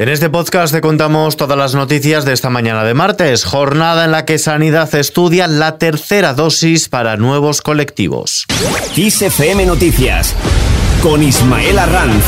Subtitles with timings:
[0.00, 4.12] En este podcast te contamos todas las noticias de esta mañana de martes, jornada en
[4.12, 8.46] la que Sanidad estudia la tercera dosis para nuevos colectivos.
[8.48, 10.34] Noticias
[11.02, 12.24] con Ismael Arranz.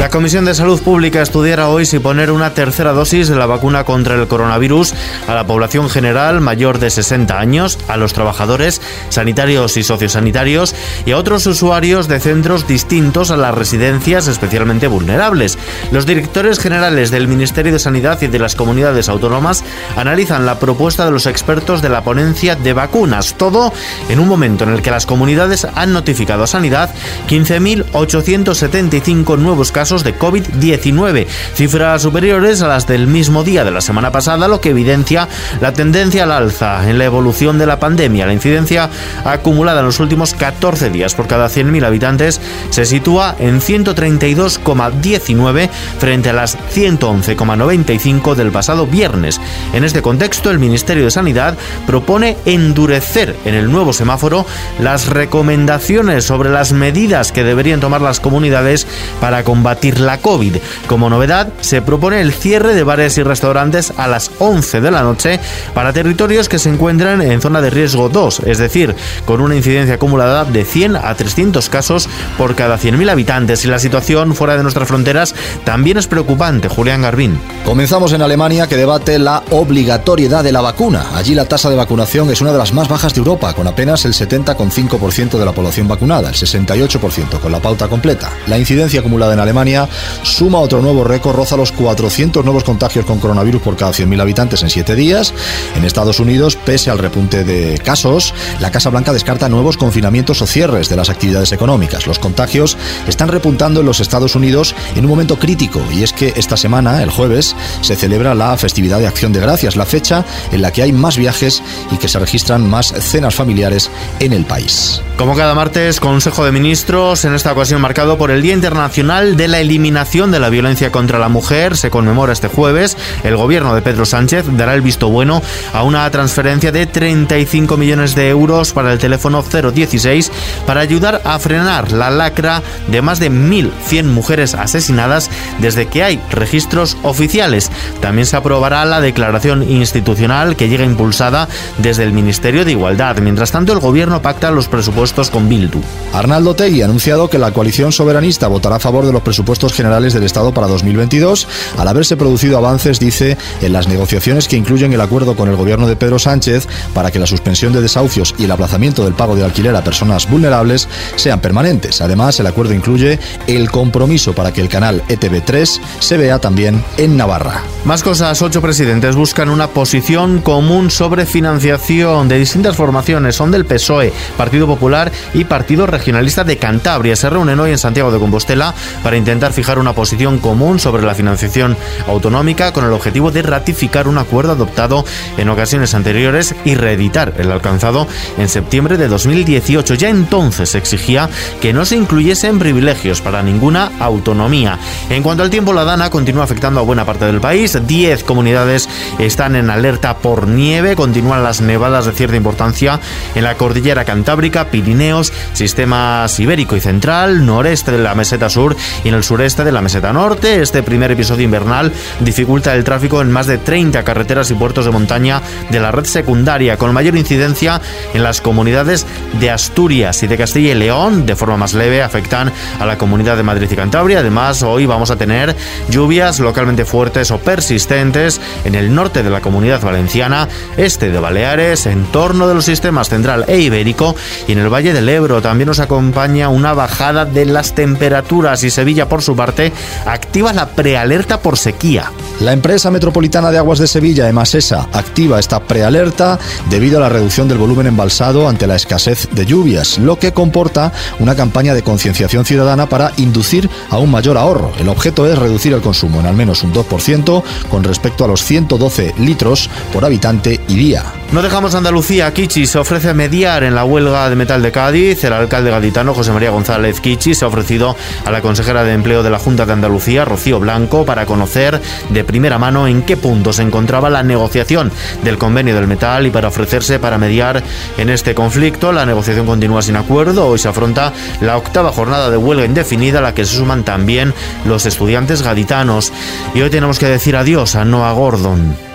[0.00, 3.84] La Comisión de Salud Pública estudiará hoy si poner una tercera dosis de la vacuna
[3.84, 4.94] contra el coronavirus
[5.28, 8.80] a la población general mayor de 60 años, a los trabajadores
[9.10, 15.58] sanitarios y sociosanitarios y a otros usuarios de centros distintos a las residencias especialmente vulnerables.
[15.92, 19.62] Los directores generales del Ministerio de Sanidad y de las comunidades autónomas
[19.96, 23.70] analizan la propuesta de los expertos de la ponencia de vacunas, todo
[24.08, 26.88] en un momento en el que las comunidades han notificado a Sanidad
[27.28, 34.12] 15.875 nuevos casos de COVID-19, cifras superiores a las del mismo día de la semana
[34.12, 35.28] pasada, lo que evidencia
[35.60, 38.26] la tendencia al alza en la evolución de la pandemia.
[38.26, 38.90] La incidencia
[39.24, 46.30] acumulada en los últimos 14 días por cada 100.000 habitantes se sitúa en 132,19 frente
[46.30, 49.40] a las 111,95 del pasado viernes.
[49.72, 54.46] En este contexto, el Ministerio de Sanidad propone endurecer en el nuevo semáforo
[54.78, 58.86] las recomendaciones sobre las medidas que deberían tomar las comunidades
[59.20, 60.58] para combatir la COVID.
[60.86, 65.02] Como novedad, se propone el cierre de bares y restaurantes a las 11 de la
[65.02, 65.40] noche
[65.74, 69.96] para territorios que se encuentran en zona de riesgo 2, es decir, con una incidencia
[69.96, 73.64] acumulada de 100 a 300 casos por cada 100.000 habitantes.
[73.64, 75.34] Y la situación fuera de nuestras fronteras
[75.64, 76.68] también es preocupante.
[76.68, 77.36] Julián Garbín.
[77.64, 81.06] Comenzamos en Alemania que debate la obligatoriedad de la vacuna.
[81.14, 84.04] Allí la tasa de vacunación es una de las más bajas de Europa, con apenas
[84.04, 88.30] el 70,5% de la población vacunada, el 68% con la pauta completa.
[88.46, 89.88] La incidencia acumulada en Alemania
[90.22, 94.62] suma otro nuevo récord, roza los 400 nuevos contagios con coronavirus por cada 100.000 habitantes
[94.62, 95.34] en 7 días.
[95.76, 100.46] En Estados Unidos, pese al repunte de casos, la Casa Blanca descarta nuevos confinamientos o
[100.46, 102.06] cierres de las actividades económicas.
[102.06, 106.32] Los contagios están repuntando en los Estados Unidos en un momento crítico y es que
[106.36, 110.62] esta semana, el jueves, se celebra la festividad de Acción de Gracias, la fecha en
[110.62, 113.90] la que hay más viajes y que se registran más cenas familiares
[114.20, 115.02] en el país.
[115.20, 119.48] Como cada martes, Consejo de Ministros, en esta ocasión marcado por el Día Internacional de
[119.48, 122.96] la eliminación de la violencia contra la mujer se conmemora este jueves.
[123.22, 125.42] El gobierno de Pedro Sánchez dará el visto bueno
[125.74, 130.32] a una transferencia de 35 millones de euros para el teléfono 016
[130.66, 136.18] para ayudar a frenar la lacra de más de 1.100 mujeres asesinadas desde que hay
[136.30, 137.70] registros oficiales.
[138.00, 143.18] También se aprobará la declaración institucional que llega impulsada desde el Ministerio de Igualdad.
[143.18, 145.80] Mientras tanto, el gobierno pacta los presupuestos con Bildu.
[146.12, 150.14] Arnaldo Tegui ha anunciado que la coalición soberanista votará a favor de los presupuestos generales
[150.14, 151.46] del Estado para 2022,
[151.78, 155.86] al haberse producido avances, dice, en las negociaciones que incluyen el acuerdo con el gobierno
[155.86, 159.44] de Pedro Sánchez para que la suspensión de desahucios y el aplazamiento del pago de
[159.44, 162.00] alquiler a personas vulnerables sean permanentes.
[162.00, 167.16] Además, el acuerdo incluye el compromiso para que el canal ETV3 se vea también en
[167.16, 167.62] Navarra.
[167.84, 173.36] Más cosas, ocho presidentes buscan una posición común sobre financiación de distintas formaciones.
[173.36, 174.99] Son del PSOE, Partido Popular
[175.34, 177.16] y Partido Regionalista de Cantabria.
[177.16, 181.14] Se reúnen hoy en Santiago de Compostela para intentar fijar una posición común sobre la
[181.14, 185.04] financiación autonómica con el objetivo de ratificar un acuerdo adoptado
[185.36, 188.06] en ocasiones anteriores y reeditar el alcanzado
[188.38, 189.94] en septiembre de 2018.
[189.94, 191.28] Ya entonces exigía
[191.60, 194.78] que no se incluyesen privilegios para ninguna autonomía.
[195.08, 197.78] En cuanto al tiempo, la dana continúa afectando a buena parte del país.
[197.86, 200.96] Diez comunidades están en alerta por nieve.
[200.96, 203.00] Continúan las nevadas de cierta importancia
[203.34, 208.74] en la cordillera Cantábrica, Pirineos, sistemas ibérico y central, noreste de la meseta sur
[209.04, 210.60] y en el sureste de la meseta norte.
[210.60, 214.90] Este primer episodio invernal dificulta el tráfico en más de 30 carreteras y puertos de
[214.90, 217.80] montaña de la red secundaria, con mayor incidencia
[218.14, 219.06] en las comunidades
[219.38, 221.24] de Asturias y de Castilla y León.
[221.24, 224.18] De forma más leve afectan a la comunidad de Madrid y Cantabria.
[224.18, 225.54] Además, hoy vamos a tener
[225.88, 231.86] lluvias localmente fuertes o persistentes en el norte de la comunidad valenciana, este de Baleares,
[231.86, 234.16] en torno de los sistemas central e ibérico
[234.48, 235.42] y en el Valle del Ebro.
[235.42, 239.72] También nos acompaña una bajada de las temperaturas y Sevilla por su parte,
[240.06, 242.10] activa la prealerta por sequía.
[242.40, 246.38] La empresa metropolitana de aguas de Sevilla, Emasesa, activa esta prealerta
[246.70, 250.90] debido a la reducción del volumen embalsado ante la escasez de lluvias, lo que comporta
[251.18, 254.72] una campaña de concienciación ciudadana para inducir a un mayor ahorro.
[254.78, 258.42] El objeto es reducir el consumo en al menos un 2% con respecto a los
[258.42, 261.04] 112 litros por habitante y día.
[261.32, 262.32] No dejamos Andalucía.
[262.34, 266.32] Kichi se ofrece mediar en la huelga de metal de Cádiz, el alcalde gaditano José
[266.32, 267.94] María González Kichi se ha ofrecido
[268.24, 272.24] a la consejera de Empleo de la Junta de Andalucía, Rocío Blanco, para conocer de
[272.30, 274.92] primera mano en qué punto se encontraba la negociación
[275.24, 277.60] del convenio del metal y para ofrecerse para mediar
[277.98, 278.92] en este conflicto.
[278.92, 280.46] La negociación continúa sin acuerdo.
[280.46, 284.32] Hoy se afronta la octava jornada de huelga indefinida a la que se suman también
[284.64, 286.12] los estudiantes gaditanos.
[286.54, 288.89] Y hoy tenemos que decir adiós a Noah Gordon.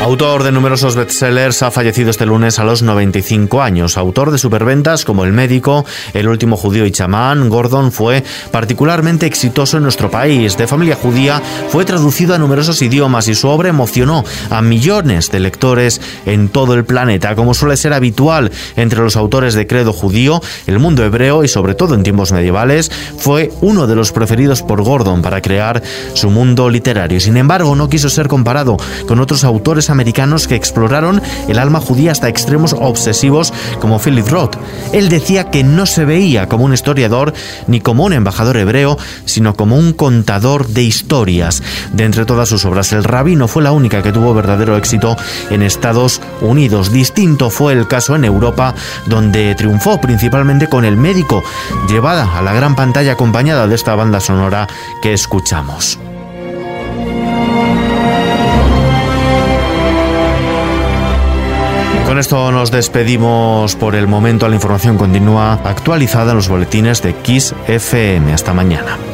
[0.00, 3.98] Autor de numerosos bestsellers, ha fallecido este lunes a los 95 años.
[3.98, 9.76] Autor de superventas como El médico, El último judío y chamán, Gordon fue particularmente exitoso
[9.76, 10.56] en nuestro país.
[10.56, 15.40] De familia judía, fue traducido a numerosos idiomas y su obra emocionó a millones de
[15.40, 17.34] lectores en todo el planeta.
[17.34, 21.74] Como suele ser habitual entre los autores de credo judío, el mundo hebreo y sobre
[21.74, 25.82] todo en tiempos medievales, fue uno de los preferidos por Gordon para crear
[26.14, 27.20] su mundo literario.
[27.20, 32.12] Sin embargo, no quiso ser comparado con otros autores americanos que exploraron el alma judía
[32.12, 34.56] hasta extremos obsesivos como Philip Roth.
[34.92, 37.32] Él decía que no se veía como un historiador
[37.66, 41.62] ni como un embajador hebreo, sino como un contador de historias.
[41.92, 45.16] De entre todas sus obras, El Rabino fue la única que tuvo verdadero éxito
[45.50, 46.92] en Estados Unidos.
[46.92, 48.74] Distinto fue el caso en Europa,
[49.06, 51.42] donde triunfó principalmente con El Médico,
[51.88, 54.66] llevada a la gran pantalla acompañada de esta banda sonora
[55.02, 55.98] que escuchamos.
[62.20, 64.46] Esto nos despedimos por el momento.
[64.46, 68.32] La información continúa actualizada en los boletines de Kiss FM.
[68.34, 69.09] Hasta mañana.